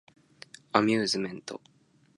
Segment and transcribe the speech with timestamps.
[0.71, 1.61] アミューズメント